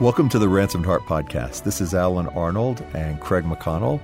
Welcome 0.00 0.28
to 0.28 0.38
the 0.38 0.48
Ransomed 0.48 0.86
Heart 0.86 1.06
Podcast. 1.06 1.64
This 1.64 1.80
is 1.80 1.92
Allen 1.92 2.28
Arnold 2.28 2.84
and 2.94 3.20
Craig 3.20 3.42
McConnell. 3.42 4.00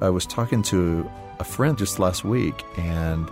I 0.00 0.10
was 0.10 0.26
talking 0.26 0.62
to 0.64 1.08
a 1.38 1.44
friend 1.44 1.78
just 1.78 2.00
last 2.00 2.24
week, 2.24 2.64
and 2.76 3.30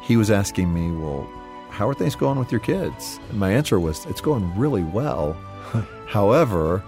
he 0.00 0.16
was 0.16 0.30
asking 0.30 0.72
me, 0.72 0.92
Well, 0.92 1.28
how 1.70 1.88
are 1.88 1.94
things 1.94 2.14
going 2.14 2.38
with 2.38 2.52
your 2.52 2.60
kids? 2.60 3.18
And 3.30 3.40
my 3.40 3.50
answer 3.50 3.80
was, 3.80 4.06
It's 4.06 4.20
going 4.20 4.56
really 4.56 4.84
well. 4.84 5.32
However, 6.06 6.84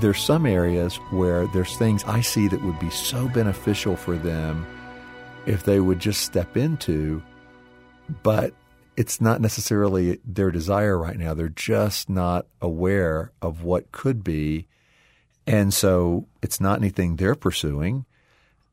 there's 0.00 0.20
some 0.20 0.46
areas 0.46 0.96
where 1.12 1.46
there's 1.46 1.76
things 1.76 2.02
I 2.08 2.22
see 2.22 2.48
that 2.48 2.62
would 2.62 2.80
be 2.80 2.90
so 2.90 3.28
beneficial 3.28 3.94
for 3.94 4.16
them 4.16 4.66
if 5.46 5.62
they 5.62 5.78
would 5.78 6.00
just 6.00 6.22
step 6.22 6.56
into, 6.56 7.22
but 8.24 8.52
it's 8.96 9.20
not 9.20 9.40
necessarily 9.40 10.18
their 10.24 10.50
desire 10.50 10.98
right 10.98 11.18
now. 11.18 11.34
They're 11.34 11.48
just 11.48 12.08
not 12.08 12.46
aware 12.60 13.32
of 13.42 13.62
what 13.62 13.92
could 13.92 14.24
be. 14.24 14.66
And 15.46 15.72
so 15.72 16.26
it's 16.42 16.60
not 16.60 16.78
anything 16.78 17.16
they're 17.16 17.34
pursuing. 17.34 18.06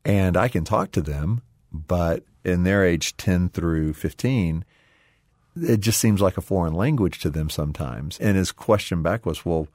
And 0.04 0.36
I 0.36 0.48
can 0.48 0.64
talk 0.64 0.92
to 0.92 1.02
them, 1.02 1.42
but 1.72 2.24
in 2.44 2.64
their 2.64 2.84
age 2.84 3.16
10 3.16 3.50
through 3.50 3.94
15, 3.94 4.64
it 5.62 5.80
just 5.80 6.00
seems 6.00 6.20
like 6.20 6.36
a 6.36 6.42
foreign 6.42 6.74
language 6.74 7.20
to 7.20 7.30
them 7.30 7.48
sometimes. 7.48 8.18
And 8.18 8.36
his 8.36 8.52
question 8.52 9.02
back 9.02 9.24
was, 9.24 9.44
well, 9.44 9.68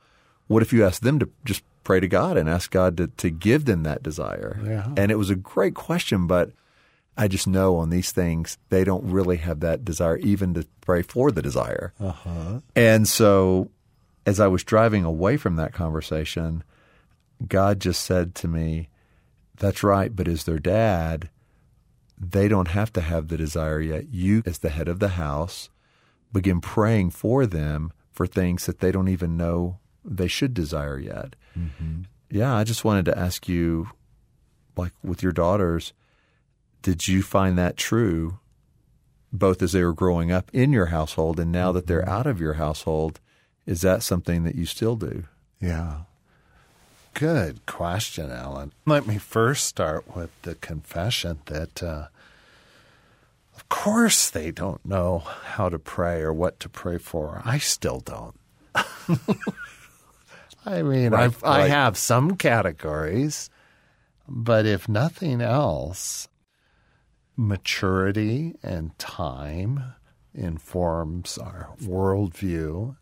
what 0.47 0.61
if 0.61 0.73
you 0.73 0.85
ask 0.85 1.01
them 1.01 1.19
to 1.19 1.29
just 1.45 1.63
pray 1.83 1.99
to 1.99 2.07
God 2.07 2.37
and 2.37 2.49
ask 2.49 2.71
God 2.71 2.97
to, 2.97 3.07
to 3.07 3.29
give 3.29 3.65
them 3.65 3.83
that 3.83 4.03
desire? 4.03 4.59
Yeah. 4.63 4.91
And 4.97 5.11
it 5.11 5.15
was 5.15 5.29
a 5.29 5.35
great 5.35 5.75
question, 5.75 6.27
but 6.27 6.51
I 7.19 7.27
just 7.27 7.47
know 7.47 7.75
on 7.75 7.89
these 7.89 8.13
things, 8.13 8.57
they 8.69 8.85
don't 8.85 9.11
really 9.11 9.37
have 9.37 9.59
that 9.59 9.83
desire 9.83 10.15
even 10.19 10.53
to 10.53 10.65
pray 10.79 11.01
for 11.01 11.31
the 11.31 11.41
desire. 11.41 11.93
Uh-huh. 11.99 12.61
And 12.77 13.09
so 13.09 13.69
as 14.25 14.39
I 14.39 14.47
was 14.47 14.63
driving 14.63 15.03
away 15.03 15.35
from 15.35 15.57
that 15.57 15.73
conversation, 15.73 16.63
God 17.45 17.81
just 17.81 18.05
said 18.05 18.35
to 18.35 18.47
me, 18.47 18.87
That's 19.57 19.83
right, 19.83 20.15
but 20.15 20.29
as 20.29 20.45
their 20.45 20.59
dad, 20.59 21.29
they 22.17 22.47
don't 22.47 22.69
have 22.69 22.93
to 22.93 23.01
have 23.01 23.27
the 23.27 23.35
desire 23.35 23.81
yet. 23.81 24.05
You, 24.13 24.41
as 24.45 24.59
the 24.59 24.69
head 24.69 24.87
of 24.87 24.99
the 24.99 25.09
house, 25.09 25.69
begin 26.31 26.61
praying 26.61 27.09
for 27.09 27.45
them 27.45 27.91
for 28.13 28.27
things 28.27 28.65
that 28.65 28.79
they 28.79 28.93
don't 28.93 29.09
even 29.09 29.35
know 29.35 29.79
they 30.05 30.27
should 30.27 30.53
desire 30.53 30.97
yet. 30.97 31.35
Mm-hmm. 31.57 32.03
Yeah, 32.29 32.55
I 32.55 32.63
just 32.63 32.85
wanted 32.85 33.03
to 33.05 33.17
ask 33.17 33.49
you, 33.49 33.89
like 34.77 34.93
with 35.03 35.21
your 35.21 35.33
daughters, 35.33 35.91
did 36.81 37.07
you 37.07 37.21
find 37.21 37.57
that 37.57 37.77
true 37.77 38.39
both 39.31 39.61
as 39.61 39.73
they 39.73 39.83
were 39.83 39.93
growing 39.93 40.31
up 40.31 40.49
in 40.53 40.71
your 40.73 40.87
household 40.87 41.39
and 41.39 41.51
now 41.51 41.71
that 41.71 41.87
they're 41.87 42.07
out 42.07 42.25
of 42.25 42.39
your 42.39 42.53
household? 42.53 43.19
Is 43.65 43.81
that 43.81 44.01
something 44.01 44.43
that 44.43 44.55
you 44.55 44.65
still 44.65 44.95
do? 44.95 45.25
Yeah. 45.61 46.01
Good 47.13 47.65
question, 47.65 48.31
Allen. 48.31 48.71
Let 48.85 49.05
me 49.05 49.17
first 49.17 49.65
start 49.67 50.15
with 50.15 50.29
the 50.43 50.55
confession 50.55 51.39
that, 51.45 51.83
uh, 51.83 52.07
of 53.55 53.67
course, 53.69 54.29
they 54.29 54.51
don't 54.51 54.83
know 54.85 55.19
how 55.19 55.69
to 55.69 55.77
pray 55.77 56.21
or 56.21 56.33
what 56.33 56.59
to 56.61 56.69
pray 56.69 56.97
for. 56.97 57.41
I 57.45 57.57
still 57.57 57.99
don't. 57.99 58.35
I 60.65 60.81
mean, 60.81 61.11
Right, 61.11 61.23
I've, 61.25 61.43
I 61.43 61.67
have 61.67 61.97
some 61.97 62.37
categories, 62.37 63.49
but 64.27 64.65
if 64.65 64.87
nothing 64.87 65.41
else, 65.41 66.27
maturity 67.39 68.53
and 68.61 68.99
time 68.99 69.81
informs 70.33 71.37
our 71.37 71.69
worldview, 71.81 72.97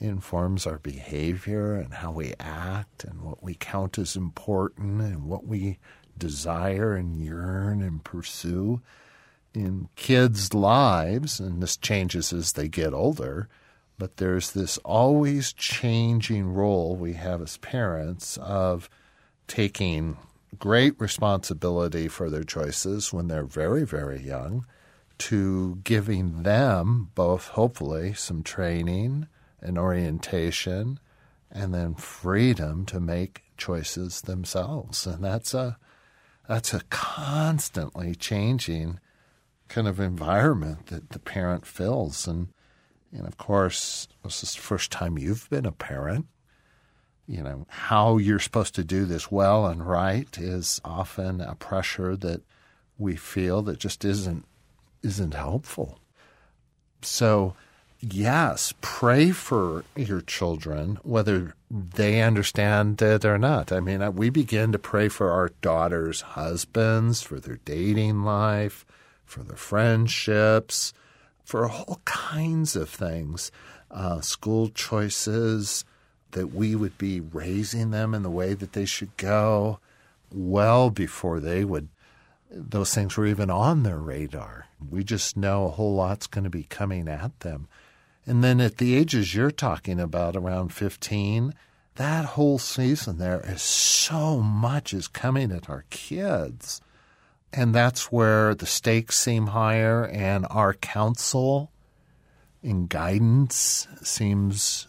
informs 0.00 0.66
our 0.66 0.78
behavior 0.78 1.74
and 1.74 1.92
how 1.92 2.10
we 2.10 2.32
act 2.40 3.04
and 3.04 3.20
what 3.20 3.42
we 3.42 3.54
count 3.54 3.98
as 3.98 4.16
important 4.16 5.02
and 5.02 5.24
what 5.24 5.46
we 5.46 5.78
desire 6.16 6.94
and 6.94 7.20
yearn 7.20 7.82
and 7.82 8.02
pursue 8.02 8.80
in 9.52 9.90
kids' 9.94 10.54
lives. 10.54 11.38
And 11.38 11.62
this 11.62 11.76
changes 11.76 12.32
as 12.32 12.52
they 12.52 12.68
get 12.68 12.94
older. 12.94 13.46
But 13.98 14.16
there's 14.16 14.52
this 14.52 14.78
always 14.78 15.52
changing 15.52 16.54
role 16.54 16.96
we 16.96 17.12
have 17.12 17.42
as 17.42 17.58
parents 17.58 18.38
of 18.38 18.88
taking 19.46 20.16
great 20.58 20.98
responsibility 21.00 22.08
for 22.08 22.30
their 22.30 22.44
choices 22.44 23.12
when 23.12 23.28
they're 23.28 23.44
very, 23.44 23.84
very 23.84 24.20
young, 24.20 24.66
to 25.18 25.76
giving 25.84 26.42
them 26.42 27.10
both, 27.14 27.48
hopefully, 27.48 28.12
some 28.12 28.42
training 28.42 29.26
and 29.60 29.78
orientation, 29.78 31.00
and 31.50 31.72
then 31.72 31.94
freedom 31.94 32.84
to 32.86 33.00
make 33.00 33.42
choices 33.56 34.22
themselves. 34.22 35.06
And 35.06 35.24
that's 35.24 35.54
a 35.54 35.78
that's 36.48 36.72
a 36.72 36.82
constantly 36.90 38.14
changing 38.14 39.00
kind 39.68 39.88
of 39.88 39.98
environment 39.98 40.86
that 40.86 41.10
the 41.10 41.18
parent 41.18 41.66
fills. 41.66 42.28
And 42.28 42.48
and 43.12 43.26
of 43.26 43.38
course, 43.38 44.08
this 44.22 44.42
is 44.42 44.54
the 44.54 44.60
first 44.60 44.90
time 44.90 45.18
you've 45.18 45.48
been 45.48 45.66
a 45.66 45.72
parent 45.72 46.26
you 47.26 47.42
know, 47.42 47.66
how 47.68 48.18
you're 48.18 48.38
supposed 48.38 48.74
to 48.76 48.84
do 48.84 49.04
this 49.04 49.30
well 49.30 49.66
and 49.66 49.86
right 49.86 50.28
is 50.38 50.80
often 50.84 51.40
a 51.40 51.54
pressure 51.56 52.16
that 52.16 52.42
we 52.98 53.16
feel 53.16 53.62
that 53.62 53.78
just 53.78 54.04
isn't 54.04 54.44
isn't 55.02 55.34
helpful. 55.34 55.98
So, 57.02 57.54
yes, 58.00 58.72
pray 58.80 59.30
for 59.30 59.84
your 59.94 60.20
children 60.20 60.98
whether 61.02 61.54
they 61.70 62.22
understand 62.22 63.00
it 63.02 63.24
or 63.24 63.38
not. 63.38 63.72
I 63.72 63.80
mean, 63.80 64.14
we 64.14 64.30
begin 64.30 64.72
to 64.72 64.78
pray 64.78 65.08
for 65.08 65.30
our 65.30 65.50
daughters' 65.60 66.22
husbands, 66.22 67.22
for 67.22 67.38
their 67.38 67.58
dating 67.64 68.22
life, 68.24 68.86
for 69.24 69.42
their 69.42 69.56
friendships, 69.56 70.92
for 71.44 71.68
all 71.68 72.00
kinds 72.04 72.74
of 72.74 72.88
things, 72.88 73.52
uh, 73.90 74.20
school 74.20 74.68
choices, 74.68 75.84
that 76.32 76.48
we 76.48 76.74
would 76.74 76.98
be 76.98 77.20
raising 77.20 77.90
them 77.90 78.14
in 78.14 78.22
the 78.22 78.30
way 78.30 78.54
that 78.54 78.72
they 78.72 78.84
should 78.84 79.16
go 79.16 79.78
well 80.32 80.90
before 80.90 81.40
they 81.40 81.64
would 81.64 81.88
those 82.50 82.94
things 82.94 83.16
were 83.16 83.26
even 83.26 83.50
on 83.50 83.82
their 83.82 83.98
radar. 83.98 84.66
We 84.90 85.04
just 85.04 85.36
know 85.36 85.66
a 85.66 85.70
whole 85.70 85.94
lot's 85.94 86.26
going 86.26 86.44
to 86.44 86.50
be 86.50 86.64
coming 86.64 87.08
at 87.08 87.40
them. 87.40 87.68
And 88.24 88.42
then 88.42 88.60
at 88.60 88.78
the 88.78 88.94
ages 88.94 89.34
you're 89.34 89.50
talking 89.50 90.00
about, 90.00 90.36
around 90.36 90.72
15, 90.72 91.54
that 91.96 92.24
whole 92.24 92.58
season 92.58 93.18
there 93.18 93.40
is 93.44 93.62
so 93.62 94.40
much 94.40 94.92
is 94.92 95.08
coming 95.08 95.52
at 95.52 95.70
our 95.70 95.84
kids. 95.90 96.80
And 97.52 97.74
that's 97.74 98.12
where 98.12 98.54
the 98.54 98.66
stakes 98.66 99.16
seem 99.16 99.48
higher 99.48 100.04
and 100.06 100.46
our 100.50 100.74
counsel 100.74 101.70
and 102.62 102.88
guidance 102.88 103.86
seems 104.02 104.88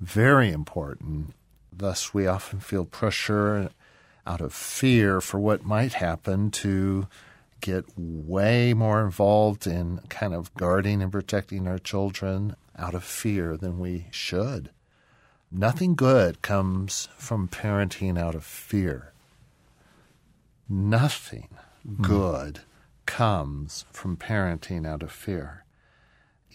very 0.00 0.50
important. 0.50 1.34
Thus, 1.72 2.12
we 2.12 2.26
often 2.26 2.60
feel 2.60 2.84
pressure 2.84 3.70
out 4.26 4.40
of 4.40 4.52
fear 4.52 5.20
for 5.20 5.38
what 5.38 5.64
might 5.64 5.94
happen 5.94 6.50
to 6.50 7.06
get 7.60 7.84
way 7.96 8.74
more 8.74 9.02
involved 9.04 9.66
in 9.66 9.98
kind 10.08 10.34
of 10.34 10.54
guarding 10.54 11.02
and 11.02 11.10
protecting 11.10 11.66
our 11.66 11.78
children 11.78 12.54
out 12.76 12.94
of 12.94 13.02
fear 13.02 13.56
than 13.56 13.78
we 13.78 14.06
should. 14.10 14.70
Nothing 15.50 15.94
good 15.94 16.42
comes 16.42 17.08
from 17.16 17.48
parenting 17.48 18.18
out 18.18 18.34
of 18.34 18.44
fear. 18.44 19.12
Nothing 20.68 21.48
hmm. 21.84 22.02
good 22.02 22.60
comes 23.06 23.86
from 23.90 24.16
parenting 24.16 24.86
out 24.86 25.02
of 25.02 25.10
fear. 25.10 25.64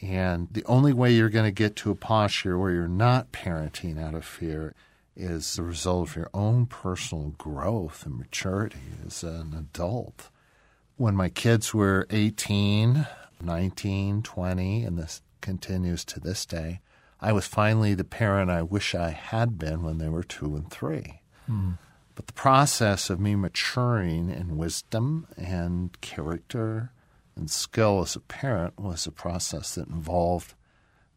And 0.04 0.50
the 0.52 0.66
only 0.66 0.92
way 0.92 1.14
you're 1.14 1.30
going 1.30 1.46
to 1.46 1.52
get 1.52 1.78
to 1.78 1.92
a 1.92 1.96
posture 1.96 2.58
where 2.60 2.72
you're 2.72 2.90
not 2.90 3.32
parenting 3.32 3.98
out 3.98 4.14
of 4.14 4.26
fear 4.26 4.76
is 5.16 5.56
the 5.56 5.64
result 5.64 6.10
of 6.10 6.16
your 6.18 6.30
own 6.34 6.66
personal 6.66 7.30
growth 7.38 8.06
and 8.06 8.18
maturity 8.18 8.80
as 9.08 9.24
an 9.24 9.54
adult. 9.58 10.30
When 10.98 11.16
my 11.16 11.30
kids 11.30 11.74
were 11.74 12.06
18, 12.10 13.08
19, 13.42 14.24
20, 14.24 14.84
and 14.84 14.98
this 14.98 15.22
continues 15.40 16.04
to 16.06 16.20
this 16.20 16.46
day, 16.46 16.82
I 17.22 17.32
was 17.32 17.48
finally 17.48 17.94
the 17.94 18.04
parent 18.04 18.52
I 18.52 18.62
wish 18.62 18.94
I 18.94 19.12
had 19.12 19.58
been 19.58 19.84
when 19.84 20.00
they 20.00 20.10
were 20.10 20.24
two 20.24 20.58
and 20.58 20.70
three. 20.70 21.22
Hmm. 21.46 21.72
But 22.16 22.28
the 22.28 22.34
process 22.34 23.10
of 23.10 23.22
me 23.22 23.38
maturing 23.38 24.30
in 24.30 24.58
wisdom 24.58 25.28
and 25.38 26.00
character 26.02 26.92
and 27.36 27.50
skill 27.50 28.02
as 28.02 28.16
a 28.16 28.20
parent 28.20 28.80
was 28.80 29.08
a 29.08 29.12
process 29.12 29.76
that 29.76 29.88
involved 29.88 30.54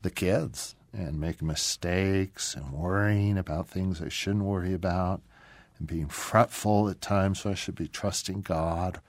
the 0.02 0.10
kids 0.10 0.74
and 0.92 1.20
making 1.20 1.48
mistakes 1.48 2.54
and 2.54 2.72
worrying 2.72 3.36
about 3.36 3.68
things 3.68 4.00
I 4.00 4.08
shouldn't 4.08 4.44
worry 4.44 4.72
about 4.72 5.20
and 5.78 5.86
being 5.86 6.08
fretful 6.08 6.88
at 6.88 7.00
times 7.00 7.44
when 7.44 7.52
I 7.52 7.54
should 7.54 7.74
be 7.74 7.88
trusting 7.88 8.42
God, 8.42 9.00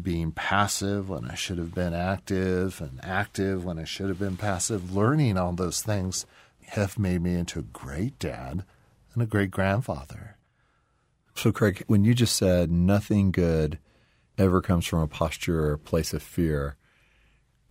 being 0.00 0.32
passive 0.32 1.10
when 1.10 1.30
I 1.30 1.34
should 1.34 1.58
have 1.58 1.74
been 1.74 1.92
active 1.92 2.80
and 2.80 3.00
active 3.02 3.64
when 3.64 3.78
I 3.78 3.84
should 3.84 4.08
have 4.08 4.18
been 4.18 4.36
passive, 4.36 4.94
learning 4.94 5.36
all 5.36 5.52
those 5.52 5.82
things 5.82 6.24
have 6.68 6.98
made 6.98 7.22
me 7.22 7.34
into 7.34 7.58
a 7.58 7.62
great 7.62 8.18
dad 8.18 8.64
and 9.12 9.22
a 9.22 9.26
great 9.26 9.50
grandfather. 9.50 10.36
So, 11.34 11.52
Craig, 11.52 11.84
when 11.86 12.04
you 12.04 12.14
just 12.14 12.36
said 12.36 12.70
nothing 12.70 13.30
good 13.30 13.78
ever 14.38 14.62
comes 14.62 14.86
from 14.86 15.00
a 15.00 15.08
posture 15.08 15.66
or 15.66 15.72
a 15.72 15.78
place 15.78 16.14
of 16.14 16.22
fear, 16.22 16.76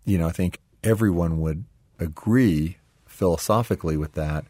you 0.05 0.17
know, 0.17 0.27
I 0.27 0.31
think 0.31 0.59
everyone 0.83 1.39
would 1.41 1.65
agree 1.99 2.77
philosophically 3.07 3.97
with 3.97 4.13
that. 4.13 4.45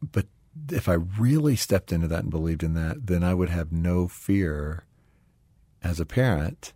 But 0.00 0.26
if 0.70 0.88
I 0.88 0.94
really 0.94 1.56
stepped 1.56 1.92
into 1.92 2.06
that 2.08 2.22
and 2.22 2.30
believed 2.30 2.62
in 2.62 2.74
that, 2.74 3.06
then 3.06 3.24
I 3.24 3.34
would 3.34 3.48
have 3.48 3.72
no 3.72 4.06
fear 4.06 4.84
as 5.82 5.98
a 5.98 6.06
parent. 6.06 6.72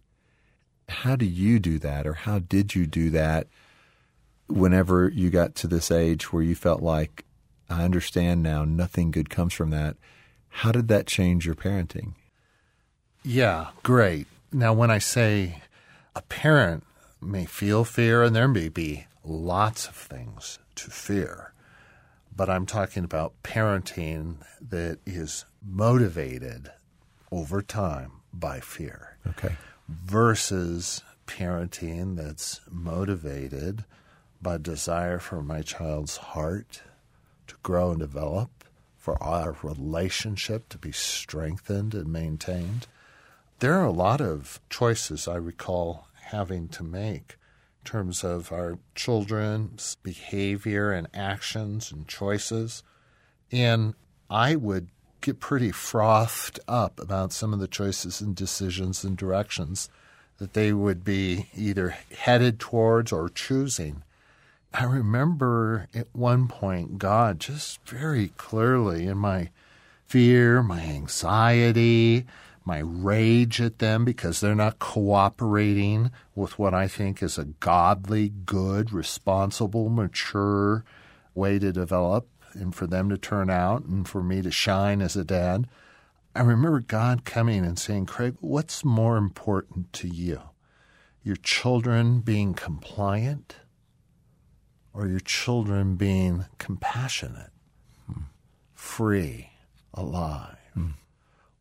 How 0.88 1.16
do 1.16 1.26
you 1.26 1.58
do 1.58 1.78
that, 1.80 2.06
or 2.06 2.14
how 2.14 2.38
did 2.38 2.74
you 2.74 2.86
do 2.86 3.10
that 3.10 3.48
whenever 4.48 5.08
you 5.08 5.30
got 5.30 5.54
to 5.56 5.66
this 5.66 5.90
age 5.90 6.32
where 6.32 6.42
you 6.42 6.54
felt 6.54 6.80
like, 6.80 7.24
I 7.68 7.84
understand 7.84 8.42
now, 8.42 8.64
nothing 8.64 9.10
good 9.10 9.28
comes 9.28 9.52
from 9.52 9.70
that? 9.70 9.96
How 10.48 10.72
did 10.72 10.88
that 10.88 11.06
change 11.06 11.44
your 11.44 11.56
parenting? 11.56 12.14
Yeah, 13.24 13.68
great. 13.82 14.26
Now, 14.56 14.72
when 14.72 14.90
I 14.90 14.96
say 14.96 15.60
a 16.14 16.22
parent 16.22 16.86
may 17.20 17.44
feel 17.44 17.84
fear, 17.84 18.22
and 18.22 18.34
there 18.34 18.48
may 18.48 18.70
be 18.70 19.06
lots 19.22 19.86
of 19.86 19.94
things 19.94 20.58
to 20.76 20.90
fear, 20.90 21.52
but 22.34 22.48
I'm 22.48 22.64
talking 22.64 23.04
about 23.04 23.34
parenting 23.42 24.36
that 24.66 25.00
is 25.04 25.44
motivated 25.62 26.70
over 27.30 27.60
time 27.60 28.22
by 28.32 28.60
fear. 28.60 29.18
Okay. 29.26 29.56
Versus 29.90 31.02
parenting 31.26 32.16
that's 32.16 32.62
motivated 32.70 33.84
by 34.40 34.56
desire 34.56 35.18
for 35.18 35.42
my 35.42 35.60
child's 35.60 36.16
heart 36.16 36.80
to 37.48 37.56
grow 37.62 37.90
and 37.90 38.00
develop, 38.00 38.64
for 38.96 39.22
our 39.22 39.54
relationship 39.62 40.70
to 40.70 40.78
be 40.78 40.92
strengthened 40.92 41.92
and 41.94 42.10
maintained. 42.10 42.86
There 43.58 43.72
are 43.74 43.86
a 43.86 43.90
lot 43.90 44.20
of 44.20 44.60
choices 44.68 45.26
I 45.26 45.36
recall 45.36 46.08
having 46.24 46.68
to 46.68 46.82
make 46.82 47.38
in 47.80 47.90
terms 47.90 48.22
of 48.22 48.52
our 48.52 48.78
children's 48.94 49.96
behavior 50.02 50.92
and 50.92 51.08
actions 51.14 51.90
and 51.90 52.06
choices. 52.06 52.82
And 53.50 53.94
I 54.28 54.56
would 54.56 54.88
get 55.22 55.40
pretty 55.40 55.72
frothed 55.72 56.60
up 56.68 57.00
about 57.00 57.32
some 57.32 57.54
of 57.54 57.58
the 57.58 57.66
choices 57.66 58.20
and 58.20 58.36
decisions 58.36 59.04
and 59.04 59.16
directions 59.16 59.88
that 60.36 60.52
they 60.52 60.74
would 60.74 61.02
be 61.02 61.48
either 61.54 61.96
headed 62.14 62.60
towards 62.60 63.10
or 63.10 63.30
choosing. 63.30 64.02
I 64.74 64.84
remember 64.84 65.88
at 65.94 66.08
one 66.12 66.46
point 66.46 66.98
God 66.98 67.40
just 67.40 67.80
very 67.88 68.28
clearly 68.36 69.06
in 69.06 69.16
my 69.16 69.48
fear, 70.04 70.62
my 70.62 70.80
anxiety, 70.80 72.26
my 72.66 72.80
rage 72.80 73.60
at 73.60 73.78
them 73.78 74.04
because 74.04 74.40
they're 74.40 74.54
not 74.54 74.80
cooperating 74.80 76.10
with 76.34 76.58
what 76.58 76.74
I 76.74 76.88
think 76.88 77.22
is 77.22 77.38
a 77.38 77.44
godly, 77.44 78.28
good, 78.28 78.92
responsible, 78.92 79.88
mature 79.88 80.84
way 81.32 81.60
to 81.60 81.72
develop 81.72 82.28
and 82.54 82.74
for 82.74 82.88
them 82.88 83.08
to 83.08 83.16
turn 83.16 83.50
out 83.50 83.84
and 83.84 84.08
for 84.08 84.20
me 84.20 84.42
to 84.42 84.50
shine 84.50 85.00
as 85.00 85.14
a 85.14 85.24
dad. 85.24 85.68
I 86.34 86.40
remember 86.40 86.80
God 86.80 87.24
coming 87.24 87.64
and 87.64 87.78
saying, 87.78 88.06
Craig, 88.06 88.34
what's 88.40 88.84
more 88.84 89.16
important 89.16 89.92
to 89.94 90.08
you? 90.08 90.40
Your 91.22 91.36
children 91.36 92.20
being 92.20 92.52
compliant 92.52 93.56
or 94.92 95.06
your 95.06 95.20
children 95.20 95.94
being 95.94 96.46
compassionate, 96.58 97.52
free, 98.74 99.50
alive? 99.94 100.65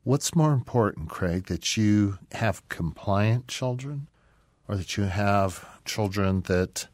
What's 0.05 0.35
more 0.35 0.53
important, 0.53 1.09
Craig, 1.09 1.47
that 1.47 1.77
you 1.77 2.19
have 2.33 2.69
compliant 2.69 3.47
children 3.47 4.05
or 4.67 4.75
that 4.75 4.97
you 4.97 5.05
have 5.05 5.67
children 5.83 6.41
that 6.41 6.85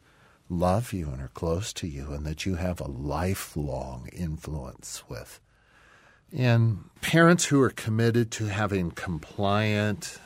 love 0.48 0.94
you 0.94 1.10
and 1.10 1.20
are 1.20 1.28
close 1.28 1.74
to 1.74 1.86
you 1.86 2.12
and 2.12 2.24
that 2.24 2.46
you 2.46 2.54
have 2.54 2.80
a 2.80 2.88
lifelong 2.88 4.08
influence 4.14 5.02
with? 5.10 5.40
And 6.34 6.88
parents 7.02 7.44
who 7.44 7.60
are 7.60 7.68
committed 7.68 8.30
to 8.30 8.46
having 8.46 8.92
compliant, 8.92 10.18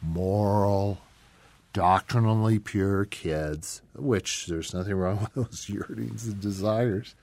moral, 0.00 1.02
doctrinally 1.74 2.58
pure 2.58 3.04
kids, 3.04 3.82
which 3.94 4.46
there's 4.46 4.72
nothing 4.72 4.94
wrong 4.94 5.18
with 5.20 5.34
those 5.34 5.68
yearnings 5.68 6.26
and 6.28 6.40
desires, 6.40 7.14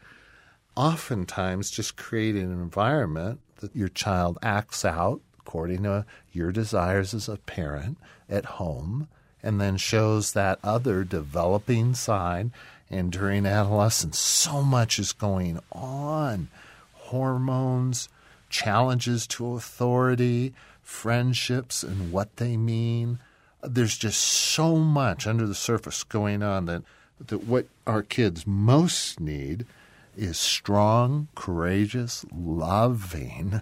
oftentimes 0.75 1.71
just 1.71 1.97
create 1.97 2.35
an 2.35 2.51
environment 2.51 3.39
that 3.61 3.75
your 3.75 3.89
child 3.89 4.37
acts 4.41 4.83
out 4.83 5.21
according 5.39 5.83
to 5.83 6.05
your 6.31 6.51
desires 6.51 7.13
as 7.13 7.27
a 7.27 7.37
parent 7.37 7.97
at 8.29 8.45
home 8.45 9.07
and 9.41 9.59
then 9.59 9.77
shows 9.77 10.33
that 10.33 10.59
other 10.63 11.03
developing 11.03 11.95
side. 11.95 12.51
And 12.89 13.11
during 13.11 13.45
adolescence, 13.45 14.19
so 14.19 14.61
much 14.61 14.99
is 14.99 15.13
going 15.13 15.59
on 15.71 16.49
hormones, 16.93 18.07
challenges 18.49 19.27
to 19.27 19.53
authority, 19.55 20.53
friendships 20.81 21.83
and 21.83 22.11
what 22.11 22.37
they 22.37 22.55
mean. 22.57 23.19
There's 23.61 23.97
just 23.97 24.19
so 24.19 24.77
much 24.77 25.27
under 25.27 25.45
the 25.45 25.55
surface 25.55 26.03
going 26.03 26.41
on 26.43 26.65
that, 26.65 26.83
that 27.27 27.43
what 27.43 27.67
our 27.85 28.01
kids 28.01 28.47
most 28.47 29.19
need 29.19 29.65
is 30.15 30.37
strong, 30.37 31.27
courageous, 31.35 32.25
loving 32.33 33.61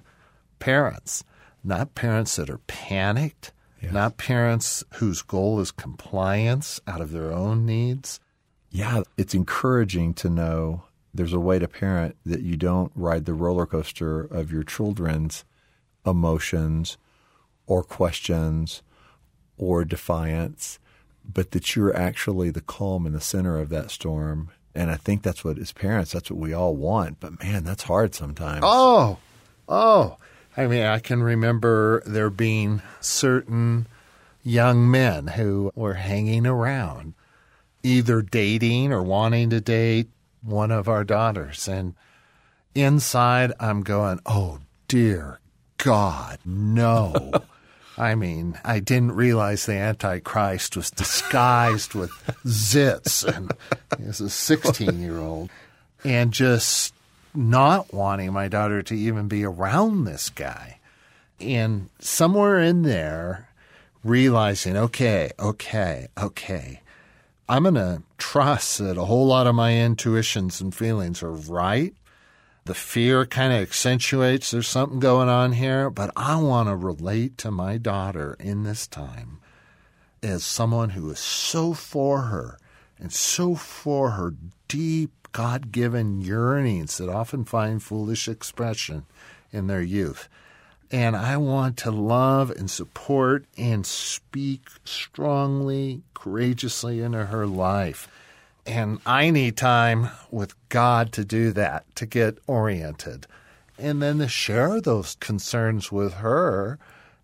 parents, 0.60 1.24
not 1.64 1.96
parents 1.96 2.36
that 2.36 2.50
are 2.50 2.60
panicked, 2.60 3.52
yes. 3.82 3.94
not 3.94 4.18
parents 4.18 4.84
whose 4.96 5.22
goal 5.22 5.60
is 5.60 5.72
compliance 5.72 6.80
out 6.88 7.02
of 7.02 7.12
their 7.12 7.32
own 7.32 7.66
needs. 7.66 8.20
Yeah, 8.72 9.04
it's 9.18 9.34
encouraging 9.34 10.14
to 10.16 10.30
know 10.30 10.84
there's 11.14 11.34
a 11.34 11.40
way 11.40 11.60
to 11.60 11.68
parent 11.68 12.16
that 12.26 12.42
you 12.42 12.56
don't 12.56 12.92
ride 12.96 13.26
the 13.26 13.34
roller 13.34 13.66
coaster 13.66 14.22
of 14.22 14.52
your 14.52 14.64
children's 14.64 15.44
emotions 16.06 16.98
or 17.66 17.84
questions 17.84 18.84
or 19.58 19.84
defiance, 19.84 20.80
but 21.26 21.52
that 21.52 21.76
you're 21.76 21.96
actually 21.96 22.50
the 22.50 22.62
calm 22.62 23.06
in 23.06 23.14
the 23.14 23.22
center 23.22 23.60
of 23.60 23.70
that 23.70 23.92
storm 23.92 24.50
and 24.76 24.92
I 24.92 24.96
think 24.96 25.24
that's 25.24 25.44
what, 25.44 25.58
as 25.58 25.72
parents, 25.72 26.12
that's 26.12 26.30
what 26.30 26.40
we 26.40 26.54
all 26.54 26.76
want. 26.76 27.20
But 27.20 27.42
man, 27.44 27.64
that's 27.64 27.84
hard 27.84 28.14
sometimes. 28.16 28.62
Oh, 28.64 29.18
oh. 29.68 30.18
I 30.56 30.68
mean, 30.68 30.84
I 30.84 31.00
can 31.00 31.24
remember 31.24 32.04
there 32.06 32.30
being 32.30 32.82
certain 33.00 33.88
young 34.44 34.90
men 34.90 35.28
who 35.28 35.72
were 35.76 35.94
hanging 35.96 36.46
around, 36.46 37.14
either 37.84 38.22
dating 38.22 38.92
or 38.92 39.04
wanting 39.04 39.50
to 39.52 39.62
date 39.62 40.10
one 40.42 40.72
of 40.72 40.88
our 40.88 41.04
daughters. 41.04 41.68
And 41.68 41.96
inside, 42.76 43.54
I'm 43.60 43.82
going, 43.84 44.20
oh, 44.26 44.60
dear 44.88 45.40
God, 45.78 46.40
no. 46.46 47.32
I 48.00 48.16
mean, 48.16 48.58
I 48.64 48.80
didn't 48.80 49.12
realize 49.12 49.66
the 49.66 49.74
Antichrist 49.74 50.78
was 50.78 50.90
disguised 50.90 51.94
with 51.94 52.12
zits 52.46 53.28
and 53.28 53.52
as 54.08 54.22
a 54.22 54.30
16 54.30 55.02
year 55.02 55.18
old 55.18 55.50
and 56.06 56.32
just 56.32 56.94
not 57.36 57.94
wanting 57.94 58.32
my 58.32 58.48
daughter 58.48 58.82
to 58.84 58.96
even 58.96 59.28
be 59.28 59.44
around 59.44 60.06
this 60.06 60.30
guy. 60.30 60.80
And 61.42 61.90
somewhere 62.00 62.60
in 62.60 62.84
there, 62.84 63.50
realizing, 64.04 64.78
okay, 64.78 65.32
okay, 65.38 66.08
okay, 66.18 66.82
I'm 67.48 67.64
going 67.64 67.76
to 67.76 68.04
trust 68.18 68.78
that 68.78 68.98
a 68.98 69.06
whole 69.06 69.28
lot 69.28 69.48
of 69.48 69.56
my 69.56 69.76
intuitions 69.76 70.62
and 70.62 70.74
feelings 70.74 71.22
are 71.22 71.32
right 71.32 71.94
the 72.70 72.76
fear 72.76 73.26
kind 73.26 73.52
of 73.52 73.60
accentuates 73.64 74.52
there's 74.52 74.68
something 74.68 75.00
going 75.00 75.28
on 75.28 75.54
here, 75.54 75.90
but 75.90 76.12
I 76.16 76.36
want 76.36 76.70
to 76.70 76.76
relate 76.76 77.36
to 77.40 77.50
my 77.50 77.80
daughter 77.80 78.38
in 78.40 78.62
this 78.62 78.86
time 78.86 79.40
as 80.22 80.44
someone 80.44 80.92
who 80.92 81.10
is 81.10 81.18
so 81.18 81.74
for 81.74 82.22
her 82.26 82.60
and 83.00 83.12
so 83.12 83.56
for 83.56 84.12
her 84.12 84.36
deep 84.68 85.10
God 85.32 85.72
given 85.72 86.22
yearnings 86.22 87.00
that 87.00 87.10
often 87.10 87.44
find 87.44 87.82
foolish 87.82 88.28
expression 88.28 89.08
in 89.52 89.66
their 89.66 89.82
youth. 89.82 90.30
And 90.92 91.16
I 91.16 91.38
want 91.38 91.76
to 91.78 91.90
love 91.90 92.52
and 92.52 92.70
support 92.70 93.46
and 93.58 93.84
speak 93.84 94.68
strongly, 94.84 96.04
courageously 96.14 97.02
into 97.02 97.26
her 97.26 97.48
life 97.48 98.08
and 98.70 99.00
I 99.06 99.32
need 99.32 99.58
time 99.58 100.10
with 100.30 100.54
God 100.70 101.12
to 101.14 101.26
do 101.26 101.52
that, 101.54 101.86
to 101.96 102.06
get 102.06 102.38
oriented. 102.46 103.26
And 103.78 104.02
then 104.02 104.20
to 104.20 104.28
share 104.28 104.80
those 104.80 105.16
concerns 105.16 105.92
with 105.92 106.16
her 106.16 106.78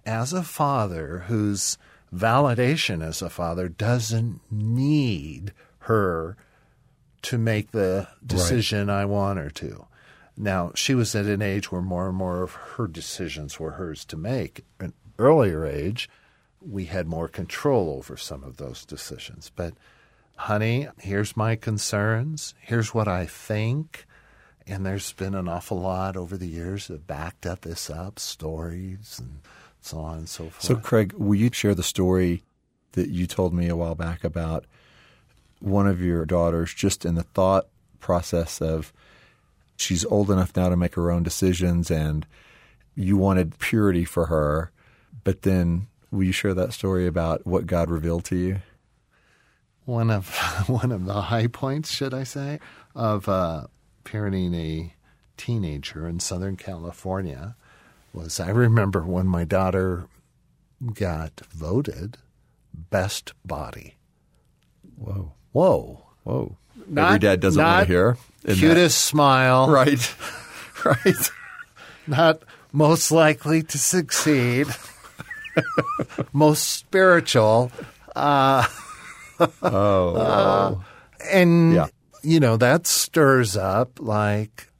as 0.05 0.33
a 0.33 0.43
father 0.43 1.25
whose 1.27 1.77
validation 2.13 3.05
as 3.05 3.21
a 3.21 3.29
father 3.29 3.67
doesn't 3.67 4.39
need 4.49 5.53
her 5.79 6.35
to 7.21 7.37
make 7.37 7.71
the 7.71 8.07
decision 8.25 8.87
right. 8.87 9.01
I 9.01 9.05
want 9.05 9.39
her 9.39 9.49
to. 9.49 9.85
Now, 10.37 10.71
she 10.75 10.95
was 10.95 11.15
at 11.15 11.25
an 11.25 11.41
age 11.41 11.71
where 11.71 11.81
more 11.81 12.07
and 12.07 12.17
more 12.17 12.41
of 12.41 12.53
her 12.53 12.87
decisions 12.87 13.59
were 13.59 13.71
hers 13.71 14.03
to 14.05 14.17
make. 14.17 14.63
An 14.79 14.93
earlier 15.19 15.65
age, 15.65 16.09
we 16.59 16.85
had 16.85 17.07
more 17.07 17.27
control 17.27 17.89
over 17.97 18.17
some 18.17 18.43
of 18.43 18.57
those 18.57 18.85
decisions. 18.85 19.51
But, 19.55 19.73
honey, 20.35 20.87
here's 20.99 21.35
my 21.35 21.55
concerns. 21.55 22.53
Here's 22.59 22.93
what 22.93 23.07
I 23.07 23.25
think. 23.25 24.05
And 24.67 24.85
there's 24.85 25.13
been 25.13 25.35
an 25.35 25.47
awful 25.47 25.79
lot 25.79 26.17
over 26.17 26.37
the 26.37 26.47
years 26.47 26.87
that 26.87 27.07
backed 27.07 27.45
up 27.45 27.61
this 27.61 27.89
up, 27.89 28.17
stories 28.19 29.19
and 29.19 29.39
so 29.81 29.99
on 29.99 30.17
and 30.19 30.29
so 30.29 30.45
forth. 30.45 30.63
So, 30.63 30.75
Craig, 30.75 31.13
will 31.13 31.35
you 31.35 31.51
share 31.53 31.75
the 31.75 31.83
story 31.83 32.43
that 32.93 33.09
you 33.09 33.27
told 33.27 33.53
me 33.53 33.69
a 33.69 33.75
while 33.75 33.93
back 33.93 34.23
about 34.23 34.65
one 35.59 35.87
of 35.87 36.01
your 36.01 36.25
daughters 36.25 36.73
just 36.73 37.05
in 37.05 37.15
the 37.15 37.23
thought 37.23 37.67
process 37.99 38.61
of 38.61 38.91
she's 39.77 40.05
old 40.05 40.31
enough 40.31 40.55
now 40.55 40.69
to 40.69 40.77
make 40.77 40.95
her 40.95 41.11
own 41.11 41.23
decisions 41.23 41.91
and 41.91 42.25
you 42.95 43.17
wanted 43.17 43.59
purity 43.59 44.05
for 44.05 44.27
her, 44.27 44.71
but 45.23 45.43
then 45.43 45.87
will 46.11 46.23
you 46.23 46.31
share 46.31 46.53
that 46.53 46.73
story 46.73 47.05
about 47.05 47.45
what 47.45 47.67
God 47.67 47.89
revealed 47.89 48.23
to 48.25 48.35
you? 48.35 48.61
One 49.85 50.09
of 50.09 50.35
one 50.67 50.91
of 50.91 51.05
the 51.05 51.21
high 51.21 51.47
points, 51.47 51.91
should 51.91 52.13
I 52.13 52.23
say, 52.23 52.59
of 52.93 53.29
uh, 53.29 53.67
parenting 54.03 54.55
a 54.55 54.93
teenager 55.37 56.07
in 56.07 56.19
Southern 56.19 56.55
California 56.57 57.55
was 58.13 58.39
I 58.39 58.49
remember 58.49 59.01
when 59.01 59.27
my 59.27 59.43
daughter 59.43 60.07
got 60.93 61.41
voted 61.49 62.17
best 62.73 63.33
body. 63.45 63.95
Whoa. 64.97 65.33
Whoa. 65.51 66.05
Whoa. 66.23 66.57
Not, 66.87 67.07
Every 67.07 67.19
dad 67.19 67.39
doesn't 67.39 67.61
want 67.61 67.87
to 67.87 67.93
hear. 67.93 68.17
Cutest 68.45 68.75
that. 68.75 68.89
smile. 68.89 69.69
Right. 69.69 70.15
right. 70.85 71.31
Not 72.07 72.43
most 72.71 73.11
likely 73.11 73.63
to 73.63 73.77
succeed. 73.77 74.67
most 76.33 76.63
spiritual. 76.63 77.71
Uh, 78.15 78.65
oh. 79.39 80.15
Uh, 80.15 80.75
and, 81.31 81.73
yeah. 81.73 81.87
you 82.21 82.39
know, 82.39 82.57
that 82.57 82.87
stirs 82.87 83.57
up 83.57 83.99
like, 83.99 84.71